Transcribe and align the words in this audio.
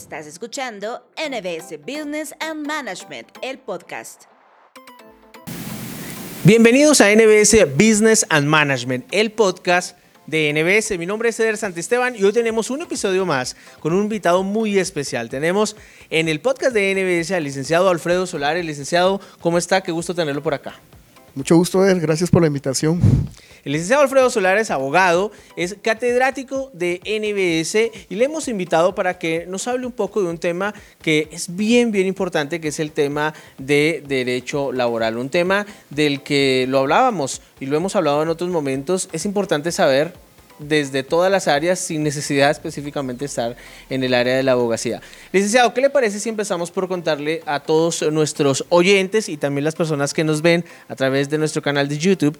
Estás 0.00 0.26
escuchando 0.26 1.06
NBS 1.14 1.78
Business 1.86 2.34
and 2.40 2.66
Management, 2.66 3.28
el 3.42 3.58
podcast. 3.58 4.22
Bienvenidos 6.42 7.02
a 7.02 7.14
NBS 7.14 7.66
Business 7.76 8.24
and 8.30 8.46
Management, 8.48 9.04
el 9.12 9.30
podcast 9.30 9.98
de 10.26 10.54
NBS. 10.54 10.98
Mi 10.98 11.04
nombre 11.04 11.28
es 11.28 11.38
Eder 11.38 11.58
Santisteban 11.58 12.16
y 12.16 12.24
hoy 12.24 12.32
tenemos 12.32 12.70
un 12.70 12.80
episodio 12.80 13.26
más 13.26 13.54
con 13.80 13.92
un 13.92 14.04
invitado 14.04 14.42
muy 14.42 14.78
especial. 14.78 15.28
Tenemos 15.28 15.76
en 16.08 16.30
el 16.30 16.40
podcast 16.40 16.72
de 16.72 16.94
NBS 16.94 17.32
al 17.32 17.44
licenciado 17.44 17.90
Alfredo 17.90 18.26
Solares. 18.26 18.64
Licenciado, 18.64 19.20
¿cómo 19.40 19.58
está? 19.58 19.82
Qué 19.82 19.92
gusto 19.92 20.14
tenerlo 20.14 20.42
por 20.42 20.54
acá. 20.54 20.80
Mucho 21.34 21.56
gusto, 21.56 21.84
Eder. 21.84 22.00
Gracias 22.00 22.30
por 22.30 22.40
la 22.40 22.48
invitación. 22.48 23.00
El 23.64 23.72
licenciado 23.72 24.02
Alfredo 24.02 24.30
Solares, 24.30 24.70
abogado, 24.70 25.32
es 25.56 25.76
catedrático 25.82 26.70
de 26.72 27.00
NBS 27.04 28.06
y 28.08 28.14
le 28.14 28.24
hemos 28.24 28.48
invitado 28.48 28.94
para 28.94 29.18
que 29.18 29.46
nos 29.46 29.68
hable 29.68 29.86
un 29.86 29.92
poco 29.92 30.22
de 30.22 30.30
un 30.30 30.38
tema 30.38 30.74
que 31.02 31.28
es 31.30 31.54
bien, 31.54 31.92
bien 31.92 32.06
importante, 32.06 32.60
que 32.60 32.68
es 32.68 32.80
el 32.80 32.92
tema 32.92 33.34
de 33.58 34.02
derecho 34.06 34.72
laboral. 34.72 35.18
Un 35.18 35.28
tema 35.28 35.66
del 35.90 36.22
que 36.22 36.66
lo 36.68 36.78
hablábamos 36.78 37.42
y 37.60 37.66
lo 37.66 37.76
hemos 37.76 37.96
hablado 37.96 38.22
en 38.22 38.28
otros 38.28 38.50
momentos. 38.50 39.08
Es 39.12 39.26
importante 39.26 39.72
saber 39.72 40.12
desde 40.60 41.02
todas 41.02 41.32
las 41.32 41.48
áreas 41.48 41.78
sin 41.78 42.02
necesidad 42.02 42.50
específicamente 42.50 43.24
estar 43.24 43.56
en 43.88 44.04
el 44.04 44.14
área 44.14 44.36
de 44.36 44.42
la 44.42 44.52
abogacía. 44.52 45.00
Licenciado, 45.32 45.74
¿qué 45.74 45.80
le 45.80 45.90
parece 45.90 46.20
si 46.20 46.28
empezamos 46.28 46.70
por 46.70 46.86
contarle 46.86 47.42
a 47.46 47.60
todos 47.60 48.02
nuestros 48.12 48.64
oyentes 48.68 49.28
y 49.28 49.36
también 49.36 49.64
las 49.64 49.74
personas 49.74 50.14
que 50.14 50.22
nos 50.22 50.42
ven 50.42 50.64
a 50.88 50.96
través 50.96 51.30
de 51.30 51.38
nuestro 51.38 51.62
canal 51.62 51.88
de 51.88 51.98
YouTube 51.98 52.38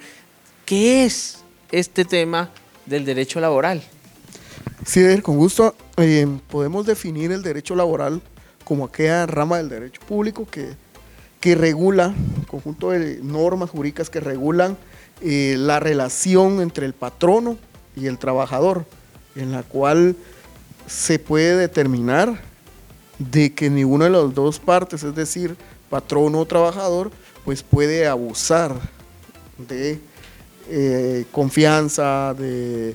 ¿Qué 0.70 1.05
es 1.05 1.38
este 1.73 2.05
tema 2.05 2.48
del 2.86 3.05
derecho 3.05 3.41
laboral? 3.41 3.83
Sí, 4.86 5.03
con 5.20 5.36
gusto. 5.36 5.75
Eh, 5.97 6.28
podemos 6.48 6.86
definir 6.86 7.33
el 7.33 7.42
derecho 7.42 7.75
laboral 7.75 8.22
como 8.62 8.84
aquella 8.84 9.27
rama 9.27 9.56
del 9.56 9.69
derecho 9.69 10.00
público 10.03 10.47
que, 10.48 10.77
que 11.41 11.56
regula, 11.56 12.14
un 12.36 12.45
conjunto 12.45 12.91
de 12.91 13.19
normas 13.20 13.70
jurídicas 13.70 14.11
que 14.11 14.20
regulan 14.20 14.78
eh, 15.22 15.56
la 15.58 15.80
relación 15.80 16.61
entre 16.61 16.86
el 16.86 16.92
patrono 16.92 17.58
y 17.97 18.06
el 18.06 18.19
trabajador, 18.19 18.86
en 19.34 19.50
la 19.50 19.64
cual 19.64 20.14
se 20.86 21.19
puede 21.19 21.56
determinar 21.56 22.41
de 23.19 23.52
que 23.55 23.70
ninguna 23.70 24.05
de 24.05 24.11
las 24.12 24.33
dos 24.34 24.61
partes, 24.61 25.02
es 25.02 25.17
decir, 25.17 25.56
patrono 25.89 26.39
o 26.39 26.47
trabajador, 26.47 27.11
pues 27.45 27.64
puede 27.64 28.06
abusar 28.06 28.77
de 29.58 29.98
eh, 30.71 31.25
confianza, 31.33 32.35
de, 32.35 32.95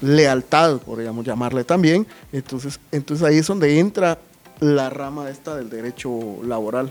lealtad, 0.00 0.78
podríamos 0.78 1.24
llamarle 1.24 1.64
también. 1.64 2.06
Entonces, 2.32 2.78
entonces 2.92 3.26
ahí 3.26 3.38
es 3.38 3.46
donde 3.46 3.78
entra 3.78 4.18
la 4.60 4.90
rama 4.90 5.30
esta 5.30 5.56
del 5.56 5.70
derecho 5.70 6.38
laboral. 6.44 6.90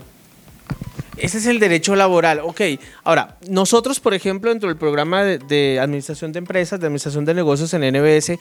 Ese 1.16 1.38
es 1.38 1.46
el 1.46 1.58
derecho 1.58 1.96
laboral. 1.96 2.40
Ok, 2.40 2.60
ahora, 3.04 3.38
nosotros, 3.48 4.00
por 4.00 4.12
ejemplo, 4.12 4.50
dentro 4.50 4.68
del 4.68 4.76
programa 4.76 5.22
de, 5.24 5.38
de, 5.38 5.80
administración 5.80 6.32
de 6.32 6.38
empresas, 6.38 6.78
de 6.78 6.86
administración 6.86 7.24
de 7.24 7.32
negocios 7.32 7.72
en 7.72 7.82
NBS, 7.90 8.38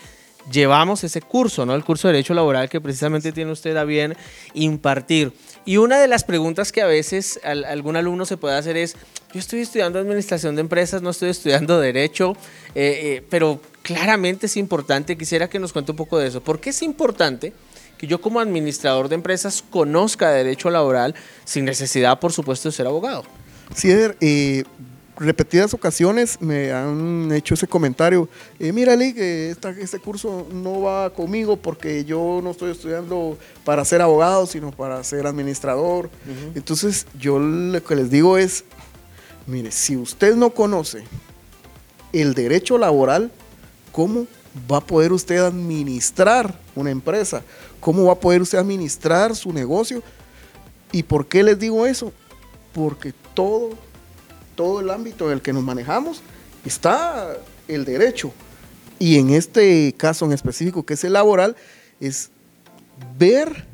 llevamos 0.52 1.04
ese 1.04 1.22
curso, 1.22 1.66
¿no? 1.66 1.76
El 1.76 1.84
curso 1.84 2.08
de 2.08 2.14
Derecho 2.14 2.34
Laboral 2.34 2.70
que 2.70 2.82
precisamente 2.82 3.32
tiene 3.32 3.52
usted 3.52 3.76
a 3.78 3.84
bien 3.84 4.16
impartir. 4.54 5.34
Y 5.66 5.78
una 5.78 6.00
de 6.00 6.08
las 6.08 6.24
preguntas 6.24 6.72
que 6.72 6.82
a 6.82 6.86
veces 6.86 7.40
algún 7.44 7.96
alumno 7.96 8.26
se 8.26 8.38
puede 8.38 8.56
hacer 8.56 8.78
es, 8.78 8.96
yo 9.34 9.40
estoy 9.40 9.62
estudiando 9.62 10.00
Administración 10.00 10.56
de 10.56 10.62
Empresas, 10.62 11.02
no 11.02 11.10
estoy 11.10 11.30
estudiando 11.30 11.80
Derecho, 11.80 12.38
eh, 12.76 13.00
eh, 13.04 13.24
pero 13.30 13.60
claramente 13.82 14.46
es 14.46 14.58
importante, 14.58 15.18
quisiera 15.18 15.50
que 15.50 15.60
nos 15.60 15.74
cuente 15.74 15.92
un 15.92 15.98
poco 15.98 16.18
de 16.20 16.28
eso. 16.28 16.42
¿Por 16.42 16.60
qué 16.60 16.70
es 16.70 16.82
importante? 16.82 17.54
que 17.98 18.08
yo 18.08 18.20
como 18.20 18.42
administrador 18.42 19.10
de 19.10 19.16
empresas 19.16 19.64
conozca 19.70 20.30
derecho 20.30 20.70
laboral 20.70 21.16
sin 21.46 21.64
necesidad, 21.64 22.20
por 22.20 22.34
supuesto, 22.34 22.70
de 22.70 22.74
ser 22.74 22.88
abogado. 22.88 23.24
Sí, 23.74 23.90
eh, 23.90 24.64
repetidas 25.18 25.74
ocasiones 25.74 26.42
me 26.42 26.72
han 26.72 27.32
hecho 27.32 27.54
ese 27.54 27.68
comentario, 27.68 28.28
eh, 28.60 28.72
mira 28.72 28.96
Lee, 28.96 29.14
que 29.14 29.56
este 29.80 30.00
curso 30.00 30.48
no 30.52 30.82
va 30.82 31.10
conmigo 31.12 31.58
porque 31.58 32.04
yo 32.06 32.42
no 32.44 32.52
estoy 32.52 32.72
estudiando 32.72 33.38
para 33.64 33.86
ser 33.86 34.02
abogado, 34.02 34.46
sino 34.46 34.72
para 34.72 35.04
ser 35.04 35.26
administrador. 35.28 36.10
Entonces 36.54 37.08
yo 37.20 37.40
lo 37.40 37.84
que 37.84 37.96
les 37.96 38.10
digo 38.10 38.38
es, 38.38 38.66
mire, 39.48 39.72
si 39.72 39.96
usted 39.96 40.36
no 40.36 40.50
conoce 40.52 41.04
el 42.12 42.34
derecho 42.34 42.78
laboral, 42.78 43.32
¿cómo 43.92 44.28
va 44.72 44.78
a 44.78 44.86
poder 44.86 45.12
usted 45.12 45.38
administrar 45.38 46.58
una 46.76 46.92
empresa? 46.92 47.44
¿Cómo 47.80 48.06
va 48.06 48.14
a 48.14 48.20
poder 48.20 48.42
usted 48.42 48.58
administrar 48.58 49.36
su 49.36 49.52
negocio? 49.54 50.02
¿Y 50.92 51.04
por 51.04 51.28
qué 51.28 51.44
les 51.44 51.60
digo 51.60 51.86
eso? 51.86 52.12
Porque 52.74 53.14
todo 53.34 53.85
todo 54.56 54.80
el 54.80 54.90
ámbito 54.90 55.28
en 55.28 55.34
el 55.34 55.42
que 55.42 55.54
nos 55.54 55.64
manejamos 55.64 56.22
está 56.66 57.38
el 57.68 57.86
derecho. 57.86 58.32
Y 59.00 59.20
en 59.20 59.32
este 59.32 59.94
caso 59.98 60.26
en 60.26 60.32
específico, 60.32 60.86
que 60.86 60.94
es 60.94 61.04
el 61.04 61.14
laboral, 61.14 61.56
es 62.00 62.30
ver, 63.18 63.66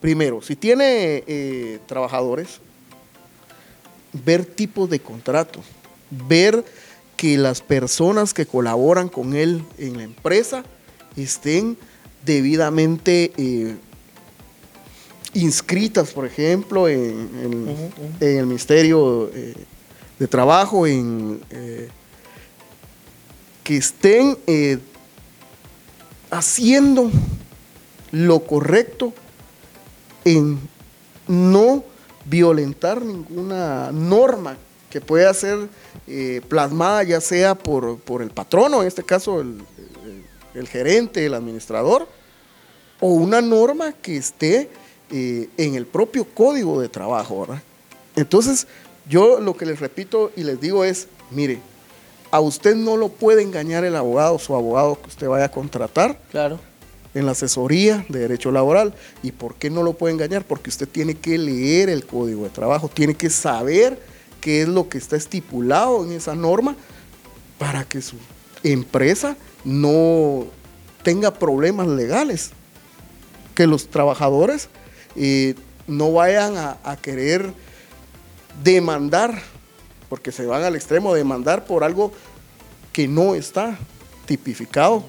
primero, 0.00 0.42
si 0.42 0.56
tiene 0.56 1.24
eh, 1.26 1.78
trabajadores, 1.86 2.60
ver 4.12 4.44
tipos 4.44 4.88
de 4.90 5.00
contratos, 5.00 5.64
ver 6.10 6.64
que 7.16 7.36
las 7.36 7.62
personas 7.62 8.32
que 8.32 8.46
colaboran 8.46 9.08
con 9.08 9.34
él 9.34 9.62
en 9.78 9.96
la 9.96 10.04
empresa 10.04 10.64
estén 11.16 11.76
debidamente 12.24 13.32
eh, 13.36 13.76
inscritas, 15.34 16.12
por 16.12 16.26
ejemplo, 16.26 16.88
en, 16.88 17.90
el 18.20 18.46
Ministerio 18.46 19.30
eh, 19.34 19.54
de 20.18 20.26
trabajo, 20.26 20.86
en 20.86 21.40
eh, 21.50 21.88
que 23.62 23.76
estén 23.76 24.36
eh, 24.46 24.78
haciendo 26.30 27.10
lo 28.10 28.40
correcto 28.40 29.12
en 30.24 30.58
no 31.26 31.84
violentar 32.24 33.02
ninguna 33.02 33.92
norma 33.92 34.56
que 34.90 35.00
pueda 35.00 35.32
ser 35.34 35.68
eh, 36.06 36.40
plasmada 36.48 37.02
ya 37.02 37.20
sea 37.20 37.54
por, 37.54 38.22
el 38.22 38.30
patrono, 38.30 38.80
en 38.80 38.88
este 38.88 39.02
caso 39.02 39.40
el, 39.40 40.66
gerente, 40.66 41.24
el 41.26 41.34
administrador, 41.34 42.08
o 43.00 43.12
una 43.12 43.40
norma 43.40 43.92
que 43.92 44.16
esté 44.16 44.70
en 45.10 45.74
el 45.74 45.86
propio 45.86 46.24
código 46.24 46.80
de 46.80 46.88
trabajo. 46.88 47.46
Entonces, 48.16 48.66
yo 49.08 49.40
lo 49.40 49.56
que 49.56 49.66
les 49.66 49.80
repito 49.80 50.30
y 50.36 50.44
les 50.44 50.60
digo 50.60 50.84
es, 50.84 51.08
mire, 51.30 51.60
a 52.30 52.40
usted 52.40 52.76
no 52.76 52.96
lo 52.96 53.08
puede 53.08 53.42
engañar 53.42 53.84
el 53.84 53.96
abogado, 53.96 54.38
su 54.38 54.54
abogado 54.54 55.00
que 55.00 55.08
usted 55.08 55.28
vaya 55.28 55.46
a 55.46 55.50
contratar. 55.50 56.20
Claro. 56.30 56.60
En 57.14 57.24
la 57.24 57.32
asesoría 57.32 58.04
de 58.08 58.20
derecho 58.20 58.52
laboral. 58.52 58.94
¿Y 59.22 59.32
por 59.32 59.54
qué 59.54 59.70
no 59.70 59.82
lo 59.82 59.94
puede 59.94 60.14
engañar? 60.14 60.44
Porque 60.44 60.68
usted 60.68 60.86
tiene 60.86 61.14
que 61.14 61.38
leer 61.38 61.88
el 61.88 62.04
código 62.04 62.44
de 62.44 62.50
trabajo, 62.50 62.88
tiene 62.88 63.14
que 63.14 63.30
saber 63.30 63.98
qué 64.40 64.62
es 64.62 64.68
lo 64.68 64.88
que 64.88 64.98
está 64.98 65.16
estipulado 65.16 66.04
en 66.04 66.12
esa 66.12 66.34
norma 66.34 66.76
para 67.58 67.84
que 67.84 68.02
su 68.02 68.16
empresa 68.62 69.36
no 69.64 70.44
tenga 71.02 71.32
problemas 71.32 71.88
legales. 71.88 72.50
Que 73.54 73.66
los 73.66 73.88
trabajadores 73.88 74.68
eh, 75.16 75.54
no 75.86 76.12
vayan 76.12 76.56
a 76.56 76.96
querer 77.00 77.52
demandar, 78.62 79.40
porque 80.08 80.32
se 80.32 80.46
van 80.46 80.62
al 80.62 80.76
extremo, 80.76 81.12
de 81.12 81.18
demandar 81.18 81.64
por 81.64 81.84
algo 81.84 82.12
que 82.92 83.08
no 83.08 83.34
está 83.34 83.76
tipificado 84.26 85.04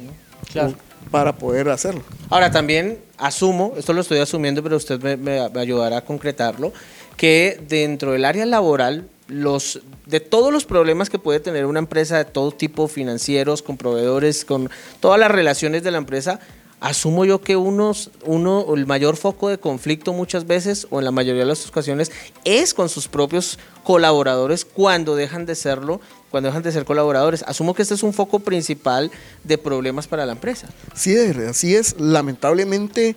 para 1.11 1.35
poder 1.35 1.69
hacerlo. 1.69 2.03
Ahora 2.29 2.51
también 2.51 2.99
asumo, 3.17 3.73
esto 3.77 3.93
lo 3.93 4.01
estoy 4.01 4.19
asumiendo, 4.19 4.61
pero 4.63 4.77
usted 4.77 5.01
me, 5.01 5.17
me, 5.17 5.39
ayudará 5.59 5.97
a 5.97 6.05
concretarlo, 6.05 6.71
que 7.17 7.61
dentro 7.67 8.11
del 8.13 8.25
área 8.25 8.45
laboral 8.45 9.09
los, 9.27 9.81
de 10.05 10.19
todos 10.19 10.51
los 10.51 10.65
problemas 10.65 11.09
que 11.09 11.19
puede 11.19 11.39
tener 11.39 11.65
una 11.65 11.79
empresa 11.79 12.17
de 12.17 12.25
todo 12.25 12.51
tipo, 12.51 12.87
financieros, 12.87 13.61
con 13.61 13.77
proveedores, 13.77 14.45
con 14.45 14.69
todas 14.99 15.19
las 15.19 15.31
relaciones 15.31 15.83
de 15.83 15.91
la 15.91 15.97
empresa, 15.97 16.39
asumo 16.79 17.25
yo 17.25 17.41
que 17.41 17.55
unos, 17.55 18.11
uno, 18.25 18.65
el 18.75 18.85
mayor 18.85 19.17
foco 19.17 19.49
de 19.49 19.57
conflicto 19.57 20.13
muchas 20.13 20.47
veces, 20.47 20.87
o 20.89 20.99
en 20.99 21.05
la 21.05 21.11
mayoría 21.11 21.41
de 21.41 21.47
las 21.47 21.67
ocasiones, 21.67 22.11
es 22.45 22.73
con 22.73 22.89
sus 22.89 23.07
propios 23.07 23.59
colaboradores 23.83 24.65
cuando 24.65 25.15
dejan 25.15 25.45
de 25.45 25.55
serlo, 25.55 25.99
cuando 26.31 26.47
dejan 26.47 26.63
de 26.63 26.71
ser 26.71 26.85
colaboradores. 26.85 27.43
Asumo 27.43 27.73
que 27.73 27.81
este 27.81 27.95
es 27.95 28.03
un 28.03 28.13
foco 28.13 28.39
principal 28.39 29.11
de 29.43 29.57
problemas 29.57 30.07
para 30.07 30.25
la 30.25 30.33
empresa. 30.33 30.69
Sí, 30.93 31.15
así 31.17 31.75
es. 31.75 31.99
Lamentablemente, 31.99 33.15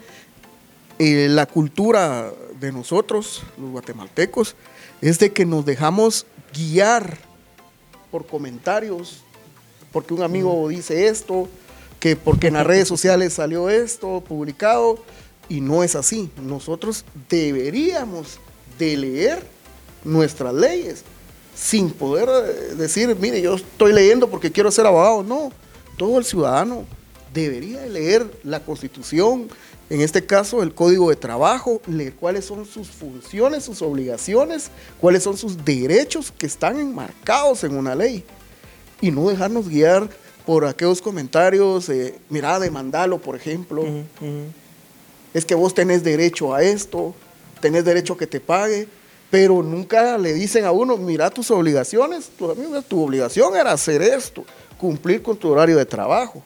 eh, 0.99 1.29
la 1.29 1.47
cultura 1.47 2.33
de 2.59 2.73
nosotros, 2.73 3.43
los 3.59 3.71
guatemaltecos, 3.71 4.57
es 5.01 5.19
de 5.19 5.33
que 5.33 5.45
nos 5.45 5.65
dejamos 5.65 6.27
guiar 6.55 7.19
por 8.11 8.27
comentarios, 8.27 9.23
porque 9.91 10.15
un 10.15 10.23
amigo 10.23 10.69
dice 10.69 11.09
esto, 11.09 11.49
que 12.03 12.17
porque 12.17 12.49
en 12.49 12.55
las 12.55 12.67
redes 12.67 12.89
sociales 12.95 13.35
salió 13.35 13.71
esto 13.71 14.25
publicado 14.27 14.99
y 15.49 15.61
no 15.61 15.85
es 15.85 15.95
así. 15.95 16.31
Nosotros 16.43 17.05
deberíamos 17.31 18.41
de 18.77 18.97
leer 18.97 19.47
nuestras 20.03 20.53
leyes 20.53 21.05
sin 21.55 21.91
poder 21.91 22.29
eh, 22.29 22.75
decir, 22.75 23.17
mire, 23.21 23.41
yo 23.41 23.55
estoy 23.55 23.93
leyendo 23.93 24.29
porque 24.29 24.51
quiero 24.51 24.73
ser 24.73 24.85
abogado. 24.85 25.23
No, 25.23 25.53
todo 25.97 26.19
el 26.19 26.25
ciudadano 26.25 26.85
debería 27.33 27.87
leer 27.87 28.29
la 28.43 28.59
constitución, 28.59 29.49
en 29.89 30.01
este 30.01 30.27
caso 30.27 30.61
el 30.65 30.75
código 30.75 31.09
de 31.09 31.17
trabajo, 31.17 31.81
leer 31.87 32.15
cuáles 32.15 32.47
son 32.47 32.67
sus 32.67 32.89
funciones, 32.89 33.63
sus 33.63 33.81
obligaciones, 33.81 34.71
cuáles 35.01 35.23
son 35.23 35.37
sus 35.37 35.65
derechos 35.65 36.33
que 36.37 36.47
están 36.47 36.81
enmarcados 36.81 37.63
en 37.63 37.77
una 37.77 37.95
ley 37.95 38.25
y 39.01 39.13
no 39.13 39.29
dejarnos 39.29 39.69
guiar 39.69 40.11
por 40.47 40.65
aquellos 40.65 41.01
comentarios, 41.01 41.89
eh, 41.89 42.19
mira, 42.29 42.59
demandalo, 42.59 43.19
por 43.19 43.37
ejemplo. 43.37 43.85
Es 45.35 45.45
que 45.45 45.55
vos 45.55 45.73
tenés 45.73 46.03
derecho 46.05 46.55
a 46.55 46.63
esto, 46.63 47.15
tenés 47.61 47.85
derecho 47.85 48.15
a 48.15 48.19
que 48.19 48.27
te 48.27 48.41
pague, 48.41 48.87
pero 49.31 49.63
nunca 49.63 50.19
le 50.19 50.35
dicen 50.35 50.65
a 50.65 50.73
uno, 50.73 50.97
mira 50.97 51.31
tus 51.31 51.51
obligaciones, 51.51 52.31
tu, 52.37 52.55
tu 52.83 53.03
obligación 53.03 53.57
era 53.57 53.73
hacer 53.73 54.03
esto, 54.03 54.45
cumplir 54.77 55.23
con 55.23 55.37
tu 55.37 55.49
horario 55.49 55.77
de 55.77 55.87
trabajo. 55.87 56.43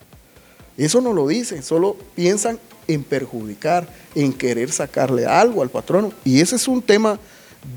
Eso 0.77 1.01
no 1.01 1.13
lo 1.13 1.27
dicen, 1.27 1.63
solo 1.63 1.97
piensan 2.15 2.61
en 2.87 3.03
perjudicar, 3.03 3.89
en 4.15 4.33
querer 4.33 4.71
sacarle 4.71 5.27
algo 5.27 5.63
al 5.63 5.71
patrono. 5.71 6.13
Y 6.25 6.41
ese 6.41 6.57
es 6.57 6.69
un 6.69 6.83
tema 6.83 7.19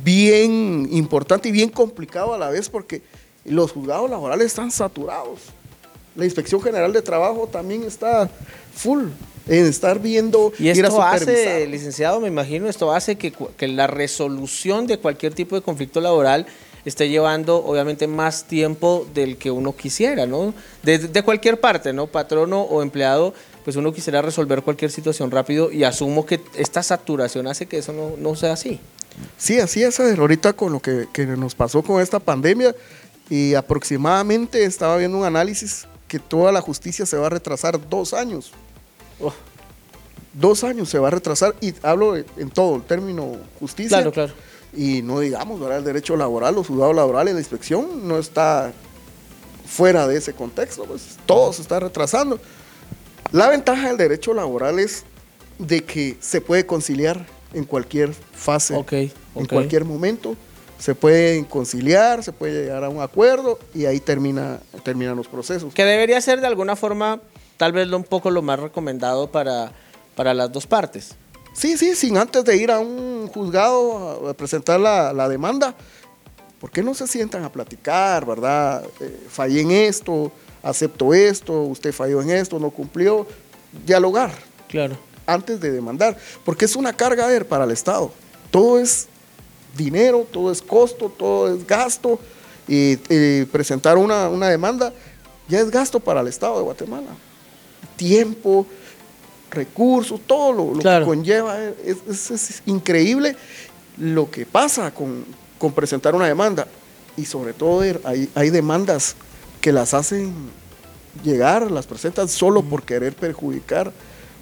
bien 0.04 0.88
importante 0.92 1.50
y 1.50 1.52
bien 1.52 1.70
complicado 1.70 2.34
a 2.34 2.38
la 2.38 2.50
vez 2.50 2.70
porque 2.70 3.02
los 3.46 3.72
juzgados 3.72 4.10
laborales 4.10 4.48
están 4.48 4.70
saturados. 4.70 5.40
La 6.20 6.26
Inspección 6.26 6.62
General 6.62 6.92
de 6.94 7.02
Trabajo 7.02 7.48
también 7.48 7.84
está 7.84 8.30
full 8.76 9.06
en 9.48 9.66
estar 9.66 10.00
viendo. 10.00 10.54
Y 10.60 10.70
esto 10.70 11.02
hace, 11.02 11.66
licenciado, 11.68 12.20
me 12.20 12.28
imagino, 12.28 12.70
esto 12.70 12.92
hace 12.92 13.16
que, 13.16 13.34
que 13.58 13.68
la 13.68 13.88
resolución 13.88 14.86
de 14.86 15.00
cualquier 15.00 15.34
tipo 15.34 15.56
de 15.56 15.62
conflicto 15.62 16.02
laboral 16.02 16.46
esté 16.86 17.10
llevando 17.10 17.58
obviamente 17.58 18.08
más 18.08 18.46
tiempo 18.46 19.08
del 19.14 19.38
que 19.38 19.52
uno 19.52 19.76
quisiera, 19.76 20.26
¿no? 20.26 20.54
De, 20.84 21.24
cualquier 21.24 21.60
parte, 21.60 21.94
¿no? 21.94 22.08
Patrono 22.08 22.62
o 22.62 22.82
empleado, 22.82 23.34
pues 23.64 23.76
uno 23.76 23.94
quisiera 23.94 24.22
resolver 24.22 24.62
cualquier 24.62 24.92
situación 24.92 25.32
rápido 25.32 25.72
y 25.72 25.84
asumo 25.84 26.26
que 26.26 26.40
esta 26.56 26.84
saturación 26.84 27.48
hace 27.48 27.66
que 27.66 27.80
eso 27.80 27.94
no, 27.94 28.14
no 28.18 28.36
sea 28.36 28.54
así. 28.54 28.80
Sí, 29.38 29.60
así 29.60 29.84
es. 29.84 30.00
Ahorita 30.00 30.54
con 30.54 30.72
lo 30.72 30.80
que, 30.80 31.08
que, 31.12 31.26
nos 31.26 31.56
pasó 31.56 31.84
con 31.84 32.02
esta 32.02 32.20
pandemia 32.20 32.74
y 33.30 33.54
aproximadamente 33.54 34.64
estaba 34.64 34.98
viendo 34.98 35.18
un 35.18 35.26
análisis 35.26 35.88
que 36.10 36.20
toda 36.20 36.52
la 36.52 36.60
justicia 36.60 37.06
se 37.06 37.16
va 37.16 37.28
a 37.28 37.30
retrasar 37.30 37.80
dos 37.90 38.14
años. 38.14 38.52
Oh. 39.22 39.34
Dos 40.34 40.66
años 40.66 40.90
se 40.90 41.00
va 41.00 41.08
a 41.08 41.12
retrasar 41.12 41.56
y 41.62 41.74
hablo 41.82 42.18
en 42.18 42.50
todo 42.54 42.76
el 42.76 42.84
término 42.84 43.38
justicia. 43.60 43.98
Claro, 43.98 44.12
claro 44.12 44.34
y 44.76 45.02
no 45.02 45.20
digamos, 45.20 45.60
¿verdad? 45.60 45.80
el 45.80 45.84
derecho 45.84 46.16
laboral, 46.16 46.56
los 46.56 46.68
juzgados 46.68 46.96
laborales, 46.96 47.34
la 47.34 47.40
inspección 47.40 48.08
no 48.08 48.20
está 48.20 48.72
fuera 49.66 50.08
de 50.08 50.18
ese 50.18 50.34
contexto, 50.34 50.86
pues 50.86 51.18
todo 51.26 51.54
se 51.54 51.62
está 51.62 51.80
retrasando. 51.80 52.40
La 53.32 53.50
ventaja 53.50 53.90
del 53.90 53.98
derecho 53.98 54.34
laboral 54.34 54.80
es 54.80 55.04
de 55.58 55.84
que 55.84 56.18
se 56.20 56.42
puede 56.42 56.66
conciliar 56.66 57.26
en 57.54 57.66
cualquier 57.66 58.14
fase, 58.14 58.76
en 59.36 59.46
cualquier 59.46 59.86
momento. 59.86 60.36
Se 60.80 60.96
puede 60.96 61.46
conciliar, 61.46 62.24
se 62.24 62.32
puede 62.32 62.64
llegar 62.64 62.84
a 62.86 62.90
un 62.90 63.02
acuerdo 63.02 63.60
y 63.76 63.86
ahí 63.86 64.00
termina, 64.00 64.60
terminan 64.84 65.16
los 65.18 65.28
procesos. 65.28 65.74
Que 65.74 65.84
debería 65.84 66.20
ser 66.22 66.40
de 66.40 66.48
alguna 66.48 66.76
forma 66.76 67.20
tal 67.58 67.74
vez 67.74 67.92
un 67.92 68.06
poco 68.06 68.32
lo 68.32 68.42
más 68.42 68.60
recomendado 68.60 69.30
para, 69.30 69.74
para 70.16 70.34
las 70.34 70.52
dos 70.52 70.66
partes. 70.66 71.16
Sí, 71.54 71.76
sí, 71.78 71.94
sin 71.96 72.18
antes 72.18 72.46
de 72.46 72.56
ir 72.56 72.72
a 72.72 72.80
un 72.80 73.28
juzgado 73.28 74.30
a 74.30 74.34
presentar 74.34 74.80
la, 74.80 75.28
demanda. 75.28 75.76
¿Por 76.62 76.72
qué 76.72 76.82
no 76.82 76.94
se 76.94 77.08
sientan 77.08 77.44
a 77.44 77.52
platicar, 77.52 78.26
verdad? 78.26 78.86
Eh, 79.02 79.28
fallé 79.30 79.62
en 79.62 79.72
esto, 79.72 80.32
acepto 80.64 81.14
esto, 81.14 81.64
usted 81.64 81.92
falló 81.92 82.22
en 82.22 82.30
esto, 82.32 82.60
no 82.60 82.70
cumplió. 82.70 83.28
Dialogar. 83.86 84.32
Claro. 84.70 84.98
Antes 85.26 85.60
de 85.60 85.72
demandar. 85.72 86.18
Porque 86.46 86.64
es 86.64 86.78
una 86.78 86.94
carga 86.94 87.28
ver 87.28 87.46
para 87.46 87.66
el 87.66 87.72
Estado. 87.72 88.12
Todo 88.52 88.80
es 88.80 89.10
dinero, 89.80 90.28
todo 90.32 90.52
es 90.52 90.62
costo, 90.62 91.10
todo 91.10 91.56
es 91.56 91.66
gasto. 91.66 92.20
Y, 92.68 92.98
presentar 93.46 93.98
una, 93.98 94.30
una 94.30 94.48
demanda 94.48 94.94
ya 95.48 95.60
es 95.60 95.72
gasto 95.72 96.00
para 96.00 96.22
el 96.22 96.28
Estado 96.28 96.58
de 96.58 96.64
Guatemala. 96.64 97.08
Tiempo, 97.96 98.68
recursos, 99.50 100.22
todo 100.28 100.54
lo, 100.54 100.80
que 100.80 101.06
conlleva. 101.06 101.58
Es, 101.84 102.62
increíble 102.68 103.36
lo 103.98 104.30
que 104.30 104.46
pasa 104.46 104.94
con, 104.94 105.26
presentar 105.74 106.14
una 106.14 106.28
demanda. 106.28 106.68
Y 107.18 107.26
sobre 107.26 107.54
todo 107.54 107.82
hay, 108.04 108.30
hay 108.36 108.50
demandas 108.52 109.16
que 109.60 109.74
las 109.74 109.96
hacen 109.96 110.34
llegar, 111.24 111.70
las 111.72 111.88
presentan 111.88 112.30
solo 112.30 112.62
por 112.62 112.84
querer 112.84 113.16
perjudicar 113.16 113.92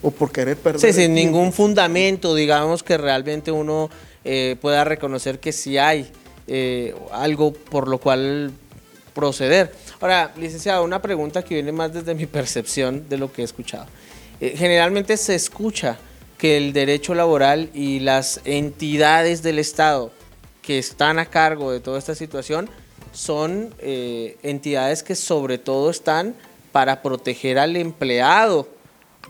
o 0.01 0.11
por 0.11 0.31
querer 0.31 0.57
perder. 0.57 0.81
Sí, 0.81 1.01
sin 1.01 1.13
ningún 1.13 1.51
fundamento, 1.53 2.35
digamos 2.35 2.83
que 2.83 2.97
realmente 2.97 3.51
uno 3.51 3.89
eh, 4.23 4.55
pueda 4.61 4.83
reconocer 4.83 5.39
que 5.39 5.51
sí 5.51 5.77
hay 5.77 6.11
eh, 6.47 6.95
algo 7.11 7.53
por 7.53 7.87
lo 7.87 7.97
cual 7.97 8.51
proceder. 9.13 9.73
Ahora, 9.99 10.31
licenciado, 10.37 10.83
una 10.83 11.01
pregunta 11.01 11.43
que 11.43 11.55
viene 11.55 11.71
más 11.71 11.91
desde 11.91 12.13
mi 12.13 12.25
percepción 12.27 13.09
de 13.09 13.17
lo 13.17 13.31
que 13.33 13.41
he 13.41 13.45
escuchado. 13.45 13.87
Eh, 14.39 14.53
generalmente 14.55 15.17
se 15.17 15.33
escucha 15.35 15.97
que 16.37 16.57
el 16.57 16.71
derecho 16.71 17.15
laboral 17.15 17.69
y 17.73 17.99
las 17.99 18.41
entidades 18.45 19.41
del 19.41 19.57
Estado 19.59 20.11
que 20.61 20.77
están 20.77 21.17
a 21.17 21.25
cargo 21.25 21.71
de 21.71 21.79
toda 21.79 21.97
esta 21.97 22.13
situación 22.13 22.69
son 23.11 23.73
eh, 23.79 24.37
entidades 24.43 25.01
que 25.01 25.15
sobre 25.15 25.57
todo 25.57 25.89
están 25.89 26.35
para 26.71 27.01
proteger 27.01 27.57
al 27.57 27.75
empleado 27.75 28.67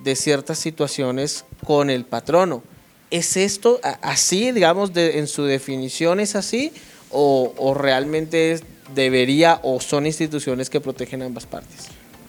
de 0.03 0.15
ciertas 0.15 0.59
situaciones 0.59 1.45
con 1.65 1.89
el 1.89 2.05
patrono. 2.05 2.63
¿Es 3.09 3.37
esto 3.37 3.79
así, 4.01 4.51
digamos, 4.51 4.91
en 4.95 5.27
su 5.27 5.43
definición 5.43 6.19
es 6.19 6.35
así? 6.35 6.73
¿O, 7.09 7.53
o 7.57 7.73
realmente 7.73 8.59
debería 8.93 9.59
o 9.63 9.79
son 9.79 10.05
instituciones 10.05 10.69
que 10.69 10.81
protegen 10.81 11.21
ambas 11.21 11.45
partes? 11.45 11.87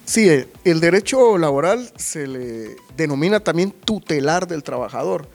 Sí, 0.09 0.31
el 0.65 0.81
derecho 0.81 1.37
laboral 1.37 1.93
se 1.97 2.27
le 2.27 2.77
denomina 2.97 3.41
también 3.41 3.73
tutelar 3.73 4.47
del 4.49 4.63
trabajador. 4.63 5.29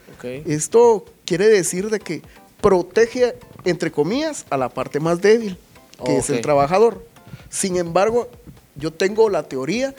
Esto 0.46 1.04
quiere 1.26 1.46
decir 1.46 1.90
de 1.90 2.00
que 2.00 2.22
protege, 2.60 3.36
entre 3.64 3.92
comillas, 3.92 4.46
a 4.50 4.56
la 4.56 4.68
parte 4.68 4.98
más 4.98 5.20
débil, 5.20 5.58
que 6.04 6.16
es 6.16 6.30
el 6.30 6.40
trabajador. 6.40 7.06
Sin 7.50 7.76
embargo, 7.76 8.28
yo 8.74 8.92
tengo 8.92 9.30
la 9.30 9.44
teoría 9.44 9.94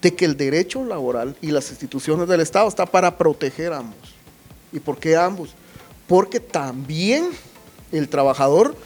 de 0.00 0.14
que 0.14 0.24
el 0.24 0.36
derecho 0.36 0.84
laboral 0.84 1.36
y 1.40 1.50
las 1.50 1.70
instituciones 1.70 2.28
del 2.28 2.40
Estado 2.40 2.68
está 2.68 2.86
para 2.86 3.18
proteger 3.18 3.72
a 3.72 3.78
ambos. 3.78 4.14
¿Y 4.72 4.80
por 4.80 4.98
qué 4.98 5.16
ambos? 5.16 5.50
Porque 6.06 6.40
también 6.40 7.30
el 7.90 8.08
trabajador 8.08 8.76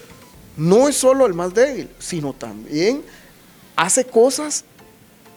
no 0.57 0.89
es 0.89 0.97
solo 0.97 1.27
el 1.27 1.35
más 1.35 1.55
débil, 1.55 1.89
sino 1.99 2.33
también 2.33 3.03
hace 3.77 4.05
cosas 4.05 4.65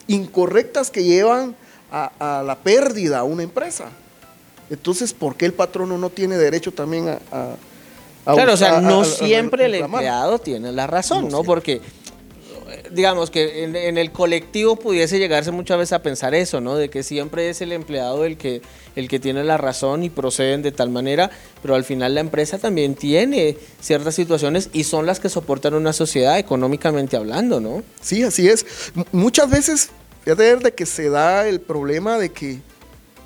incorrectas 0.07 0.91
que 0.91 1.03
llevan 1.03 1.55
a, 1.91 2.43
la 2.45 2.57
pérdida 2.57 3.19
a 3.19 3.23
una 3.23 3.43
empresa. 3.43 3.85
Entonces, 4.69 5.13
¿por 5.13 5.35
qué 5.35 5.45
el 5.45 5.53
patrono 5.53 5.97
no 5.97 6.09
tiene 6.09 6.37
derecho 6.37 6.71
también 6.73 7.07
a... 7.07 7.19
a 8.25 8.33
claro, 8.33 8.53
o 8.53 8.57
sea, 8.57 8.81
no 8.81 9.05
siempre 9.05 9.65
el 9.65 9.75
empleado 9.75 10.39
tiene 10.39 10.71
la 10.71 10.87
razón, 10.87 11.29
¿no? 11.29 11.43
Porque 11.43 11.81
digamos 12.95 13.29
que 13.29 13.63
en, 13.63 13.97
el 13.97 14.11
colectivo 14.11 14.77
pudiese 14.77 15.19
llegarse 15.19 15.51
muchas 15.51 15.77
veces 15.77 15.93
a 15.93 16.01
pensar 16.01 16.33
eso, 16.33 16.61
¿no? 16.61 16.75
De 16.75 16.89
que 16.89 17.03
siempre 17.03 17.49
es 17.49 17.59
el 17.61 17.73
empleado 17.73 18.23
el 18.23 18.37
que, 18.37 18.61
el 18.95 19.09
que 19.09 19.19
tiene 19.19 19.43
la 19.43 19.57
razón 19.57 20.03
y 20.03 20.09
proceden 20.09 20.61
de 20.61 20.71
tal 20.71 20.89
manera, 20.89 21.29
pero 21.61 21.75
al 21.75 21.83
final 21.83 22.15
la 22.15 22.21
empresa 22.21 22.57
también 22.57 22.95
tiene 22.95 23.57
ciertas 23.81 24.15
situaciones 24.15 24.69
y 24.71 24.85
son 24.85 25.05
las 25.05 25.19
que 25.19 25.27
soportan 25.27 25.73
una 25.73 25.91
sociedad 25.91 26.39
económicamente 26.39 27.17
hablando, 27.17 27.59
¿no? 27.59 27.83
Sí, 28.01 28.23
así 28.23 28.47
es. 28.47 28.65
muchas 29.11 29.49
veces, 29.49 29.89
es 30.25 30.37
de 30.37 30.73
que 30.73 30.85
se 30.85 31.09
da 31.09 31.47
el 31.47 31.59
problema 31.59 32.17
de 32.17 32.29
que 32.29 32.59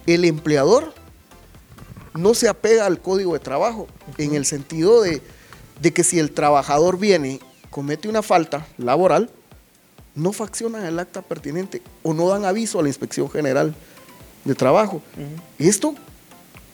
el 0.07 0.25
empleador 0.25 0.93
no 2.15 2.33
se 2.33 2.49
apega 2.49 2.87
al 2.87 2.99
código 2.99 3.33
de 3.33 3.39
trabajo, 3.39 3.87
en 4.17 4.33
el 4.33 4.45
sentido 4.45 5.01
de, 5.03 5.21
de 5.79 5.93
que 5.93 6.03
si 6.03 6.17
el 6.17 6.31
trabajador 6.31 6.97
viene 6.97 7.39
comete 7.69 8.09
una 8.09 8.23
falta 8.23 8.65
laboral, 8.77 9.29
no 10.15 10.33
faccionan 10.33 10.85
el 10.85 10.99
acta 10.99 11.21
pertinente 11.21 11.81
o 12.03 12.13
no 12.13 12.27
dan 12.29 12.45
aviso 12.45 12.79
a 12.79 12.81
la 12.81 12.89
Inspección 12.89 13.29
General 13.29 13.73
de 14.45 14.55
Trabajo. 14.55 15.01
Esto 15.57 15.95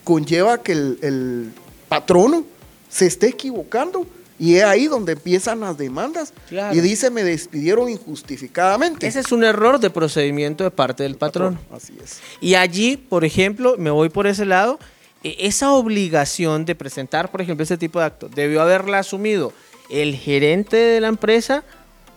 conlleva 0.03 0.61
que 0.61 0.71
el, 0.71 1.53
patrono 1.89 2.45
se 2.89 3.05
esté 3.05 3.27
equivocando 3.27 4.07
Y 4.39 4.55
es 4.55 4.63
ahí 4.63 4.87
donde 4.87 5.13
empiezan 5.13 5.61
las 5.61 5.77
demandas. 5.77 6.33
Claro. 6.49 6.75
Y 6.75 6.81
dice, 6.81 7.09
me 7.09 7.23
despidieron 7.23 7.89
injustificadamente. 7.89 9.07
Ese 9.07 9.21
es 9.21 9.31
un 9.31 9.45
error 9.45 9.79
de 9.79 9.89
procedimiento 9.89 10.63
de 10.63 10.71
parte 10.71 11.03
del 11.03 11.15
patrón. 11.15 11.57
Así 11.71 11.93
es. 12.03 12.19
Y 12.41 12.55
allí, 12.55 12.97
por 12.97 13.23
ejemplo, 13.23 13.75
me 13.77 13.91
voy 13.91 14.09
por 14.09 14.27
ese 14.27 14.45
lado, 14.45 14.77
e- 15.23 15.37
esa 15.39 15.71
obligación 15.71 16.65
de 16.65 16.75
presentar, 16.75 17.31
por 17.31 17.41
ejemplo, 17.41 17.63
ese 17.63 17.77
tipo 17.77 17.99
de 17.99 18.05
acto, 18.05 18.27
debió 18.27 18.61
haberla 18.61 18.99
asumido 18.99 19.53
el 19.89 20.15
gerente 20.15 20.75
de 20.75 20.99
la 20.99 21.07
empresa, 21.07 21.63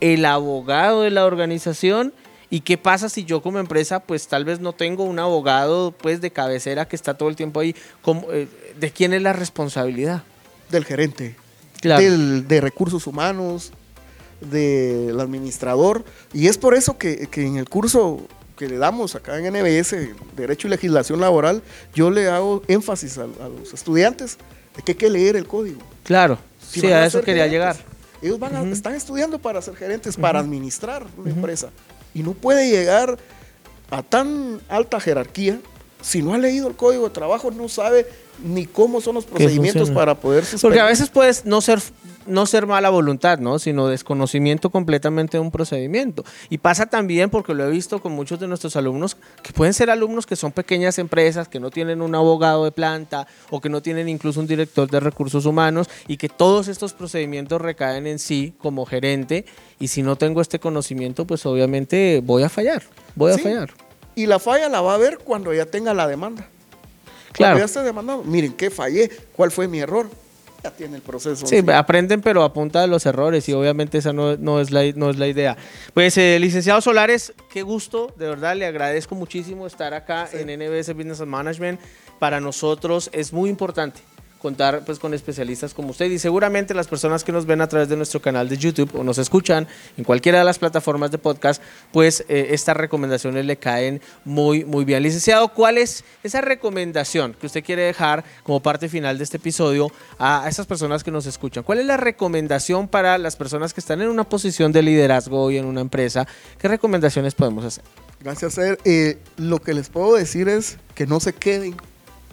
el 0.00 0.24
abogado 0.24 1.02
de 1.02 1.10
la 1.10 1.24
organización. 1.24 2.12
¿Y 2.50 2.60
qué 2.60 2.78
pasa 2.78 3.10
si 3.10 3.24
yo 3.24 3.42
como 3.42 3.58
empresa, 3.58 4.00
pues 4.00 4.26
tal 4.26 4.44
vez 4.46 4.58
no 4.60 4.72
tengo 4.72 5.04
un 5.04 5.18
abogado 5.18 5.92
pues 5.92 6.22
de 6.22 6.30
cabecera 6.30 6.88
que 6.88 6.96
está 6.96 7.14
todo 7.14 7.28
el 7.28 7.36
tiempo 7.36 7.60
ahí? 7.60 7.74
¿Cómo, 8.00 8.32
eh, 8.32 8.48
¿De 8.78 8.90
quién 8.90 9.12
es 9.12 9.20
la 9.20 9.34
responsabilidad? 9.34 10.22
Del 10.70 10.84
gerente. 10.84 11.36
Claro. 11.80 12.02
Del, 12.02 12.48
de 12.48 12.60
recursos 12.62 13.06
humanos, 13.06 13.72
del 14.40 15.18
administrador. 15.20 16.04
Y 16.32 16.46
es 16.46 16.58
por 16.58 16.74
eso 16.74 16.96
que, 16.96 17.26
que 17.28 17.46
en 17.46 17.56
el 17.56 17.68
curso 17.68 18.26
que 18.56 18.66
le 18.66 18.78
damos 18.78 19.14
acá 19.14 19.38
en 19.38 19.52
NBS, 19.52 19.94
Derecho 20.36 20.66
y 20.66 20.70
Legislación 20.70 21.20
Laboral, 21.20 21.62
yo 21.94 22.10
le 22.10 22.28
hago 22.28 22.62
énfasis 22.66 23.18
a, 23.18 23.24
a 23.24 23.48
los 23.48 23.72
estudiantes 23.72 24.36
de 24.76 24.82
que 24.82 24.92
hay 24.92 24.98
que 24.98 25.10
leer 25.10 25.36
el 25.36 25.46
código. 25.46 25.80
Claro, 26.02 26.38
Si 26.60 26.80
sí, 26.80 26.92
a 26.92 26.98
a 26.98 27.06
eso 27.06 27.20
quería 27.20 27.44
gerentes, 27.44 27.76
llegar. 27.76 27.97
Ellos 28.22 28.38
van 28.38 28.56
a- 28.56 28.62
están 28.70 28.94
estudiando 28.94 29.38
para 29.38 29.62
ser 29.62 29.76
gerentes, 29.76 30.16
para 30.16 30.40
administrar 30.40 31.06
una 31.16 31.30
empresa. 31.30 31.70
Y 32.14 32.22
no 32.22 32.32
puede 32.32 32.68
llegar 32.70 33.16
a 33.90 34.02
tan 34.02 34.60
alta 34.68 34.98
jerarquía 35.00 35.60
si 36.02 36.22
no 36.22 36.34
ha 36.34 36.38
leído 36.38 36.68
el 36.68 36.76
código 36.76 37.04
de 37.04 37.10
trabajo, 37.10 37.50
no 37.50 37.68
sabe 37.68 38.06
ni 38.44 38.66
cómo 38.66 39.00
son 39.00 39.14
los 39.16 39.24
procedimientos 39.24 39.90
para 39.90 40.14
poder 40.14 40.44
Porque 40.60 40.80
a 40.80 40.84
veces 40.86 41.10
puedes 41.10 41.44
no 41.44 41.60
ser, 41.60 41.80
no 42.26 42.46
ser 42.46 42.66
mala 42.66 42.88
voluntad, 42.90 43.38
¿no? 43.38 43.58
Sino 43.58 43.88
desconocimiento 43.88 44.70
completamente 44.70 45.36
de 45.38 45.40
un 45.40 45.50
procedimiento. 45.50 46.24
Y 46.48 46.58
pasa 46.58 46.86
también, 46.86 47.30
porque 47.30 47.54
lo 47.54 47.66
he 47.66 47.70
visto 47.70 48.00
con 48.00 48.12
muchos 48.12 48.38
de 48.38 48.46
nuestros 48.46 48.76
alumnos, 48.76 49.16
que 49.42 49.52
pueden 49.52 49.74
ser 49.74 49.90
alumnos 49.90 50.26
que 50.26 50.36
son 50.36 50.52
pequeñas 50.52 50.98
empresas, 50.98 51.48
que 51.48 51.58
no 51.60 51.70
tienen 51.70 52.00
un 52.02 52.14
abogado 52.14 52.64
de 52.64 52.72
planta 52.72 53.26
o 53.50 53.60
que 53.60 53.68
no 53.68 53.82
tienen 53.82 54.08
incluso 54.08 54.40
un 54.40 54.46
director 54.46 54.88
de 54.90 55.00
recursos 55.00 55.44
humanos 55.46 55.88
y 56.06 56.16
que 56.16 56.28
todos 56.28 56.68
estos 56.68 56.92
procedimientos 56.92 57.60
recaen 57.60 58.06
en 58.06 58.18
sí 58.18 58.54
como 58.58 58.86
gerente. 58.86 59.44
Y 59.80 59.88
si 59.88 60.02
no 60.02 60.16
tengo 60.16 60.40
este 60.40 60.58
conocimiento, 60.60 61.26
pues 61.26 61.44
obviamente 61.46 62.20
voy 62.24 62.42
a 62.42 62.48
fallar. 62.48 62.82
Voy 63.14 63.32
a 63.32 63.36
Sí. 63.36 63.42
fallar. 63.42 63.70
Y 64.14 64.26
la 64.26 64.38
falla 64.38 64.68
la 64.68 64.80
va 64.80 64.94
a 64.94 64.98
ver 64.98 65.18
cuando 65.18 65.52
ya 65.54 65.66
tenga 65.66 65.94
la 65.94 66.06
demanda. 66.06 66.48
Claro. 67.32 67.58
Ya 67.58 67.64
esté 67.64 67.82
demandado, 67.82 68.22
miren, 68.24 68.52
¿qué 68.54 68.70
fallé? 68.70 69.10
¿Cuál 69.36 69.50
fue 69.50 69.68
mi 69.68 69.80
error? 69.80 70.08
Ya 70.62 70.70
tiene 70.72 70.96
el 70.96 71.02
proceso. 71.02 71.46
Sí, 71.46 71.58
así. 71.58 71.70
aprenden, 71.70 72.20
pero 72.20 72.42
a 72.42 72.52
punta 72.52 72.80
de 72.80 72.88
los 72.88 73.06
errores 73.06 73.48
y 73.48 73.52
obviamente 73.52 73.98
esa 73.98 74.12
no, 74.12 74.36
no 74.36 74.60
es, 74.60 74.70
la, 74.70 74.82
no 74.94 75.10
es 75.10 75.16
la 75.16 75.28
idea. 75.28 75.56
Pues, 75.94 76.18
eh, 76.18 76.38
licenciado 76.40 76.80
Solares, 76.80 77.32
qué 77.50 77.62
gusto, 77.62 78.12
de 78.16 78.28
verdad, 78.28 78.56
le 78.56 78.66
agradezco 78.66 79.14
muchísimo 79.14 79.66
estar 79.66 79.94
acá 79.94 80.28
en 80.32 80.48
NBS 80.48 80.94
Business 80.94 81.20
Management. 81.20 81.80
Para 82.18 82.40
nosotros 82.40 83.08
es 83.12 83.32
muy 83.32 83.48
importante 83.50 84.00
contar 84.38 84.84
pues 84.84 84.98
con 84.98 85.14
especialistas 85.14 85.74
como 85.74 85.90
usted 85.90 86.06
y 86.10 86.18
seguramente 86.18 86.74
las 86.74 86.88
personas 86.88 87.24
que 87.24 87.32
nos 87.32 87.46
ven 87.46 87.60
a 87.60 87.68
través 87.68 87.88
de 87.88 87.96
nuestro 87.96 88.20
canal 88.20 88.48
de 88.48 88.56
YouTube 88.56 88.90
o 88.94 89.04
nos 89.04 89.18
escuchan 89.18 89.66
en 89.96 90.04
cualquiera 90.04 90.38
de 90.38 90.44
las 90.44 90.58
plataformas 90.58 91.10
de 91.10 91.18
podcast, 91.18 91.62
pues 91.92 92.24
eh, 92.28 92.48
estas 92.50 92.76
recomendaciones 92.76 93.44
le 93.44 93.56
caen 93.56 94.00
muy 94.24 94.64
muy 94.64 94.84
bien. 94.84 95.02
Licenciado, 95.02 95.48
¿cuál 95.48 95.78
es 95.78 96.04
esa 96.22 96.40
recomendación 96.40 97.34
que 97.34 97.46
usted 97.46 97.64
quiere 97.64 97.82
dejar 97.82 98.24
como 98.42 98.60
parte 98.60 98.88
final 98.88 99.18
de 99.18 99.24
este 99.24 99.38
episodio 99.38 99.90
a, 100.18 100.46
esas 100.48 100.66
personas 100.66 101.04
que 101.04 101.10
nos 101.10 101.26
escuchan? 101.26 101.64
¿Cuál 101.64 101.80
es 101.80 101.86
la 101.86 101.96
recomendación 101.96 102.88
para 102.88 103.18
las 103.18 103.36
personas 103.36 103.74
que 103.74 103.80
están 103.80 104.00
en 104.02 104.08
una 104.08 104.24
posición 104.24 104.72
de 104.72 104.82
liderazgo 104.82 105.42
hoy 105.42 105.58
en 105.58 105.64
una 105.64 105.80
empresa? 105.80 106.26
¿Qué 106.58 106.68
recomendaciones 106.68 107.34
podemos 107.34 107.64
hacer? 107.64 107.84
Gracias, 108.20 108.54
Ser. 108.54 108.78
Eh, 108.84 109.18
lo 109.36 109.60
que 109.60 109.74
les 109.74 109.88
puedo 109.88 110.14
decir 110.14 110.48
es 110.48 110.78
que 110.94 111.06
no 111.06 111.20
se 111.20 111.32
queden 111.32 111.76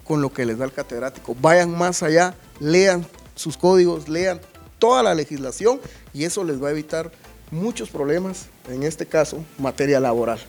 con 0.05 0.21
lo 0.21 0.31
que 0.31 0.45
les 0.45 0.57
da 0.57 0.65
el 0.65 0.71
catedrático. 0.71 1.35
Vayan 1.41 1.77
más 1.77 2.03
allá, 2.03 2.35
lean 2.59 3.05
sus 3.35 3.57
códigos, 3.57 4.07
lean 4.07 4.39
toda 4.79 5.03
la 5.03 5.13
legislación 5.13 5.79
y 6.13 6.24
eso 6.24 6.43
les 6.43 6.62
va 6.62 6.69
a 6.69 6.71
evitar 6.71 7.12
muchos 7.51 7.89
problemas, 7.89 8.47
en 8.69 8.83
este 8.83 9.05
caso, 9.05 9.43
materia 9.57 10.00
laboral. 10.00 10.39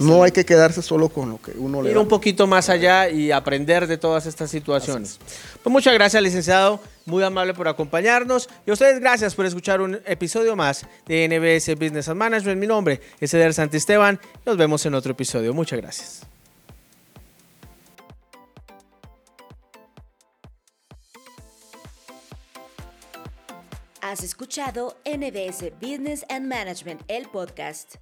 No 0.00 0.22
hay 0.22 0.32
que 0.32 0.44
quedarse 0.44 0.82
solo 0.82 1.08
con 1.08 1.30
lo 1.30 1.40
que 1.40 1.52
uno 1.52 1.82
le 1.82 1.90
ir 1.90 1.94
da. 1.94 2.00
un 2.00 2.08
poquito 2.08 2.46
más 2.46 2.68
allá 2.68 3.08
y 3.10 3.30
aprender 3.30 3.86
de 3.86 3.98
todas 3.98 4.26
estas 4.26 4.50
situaciones. 4.50 5.18
Pues 5.62 5.72
muchas 5.72 5.94
gracias, 5.94 6.22
licenciado. 6.22 6.80
Muy 7.04 7.22
amable 7.22 7.54
por 7.54 7.68
acompañarnos. 7.68 8.48
Y 8.66 8.70
a 8.70 8.72
ustedes, 8.72 8.98
gracias 8.98 9.34
por 9.34 9.46
escuchar 9.46 9.80
un 9.82 10.00
episodio 10.06 10.56
más 10.56 10.86
de 11.06 11.28
NBS 11.28 11.78
Business 11.78 12.08
and 12.08 12.18
Management. 12.18 12.60
Mi 12.60 12.66
nombre 12.66 13.00
es 13.20 13.32
Eder 13.34 13.52
Santisteban. 13.52 14.18
Nos 14.46 14.56
vemos 14.56 14.84
en 14.86 14.94
otro 14.94 15.12
episodio. 15.12 15.52
Muchas 15.52 15.78
gracias. 15.80 16.33
Has 24.14 24.22
escuchado 24.22 24.96
NBS 25.04 25.72
Business 25.80 26.24
and 26.28 26.46
Management, 26.46 27.02
el 27.08 27.28
podcast. 27.28 27.96